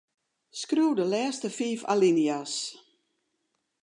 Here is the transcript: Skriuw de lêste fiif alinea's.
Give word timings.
Skriuw 0.59 0.93
de 0.97 1.05
lêste 1.11 1.49
fiif 1.57 1.81
alinea's. 1.93 2.53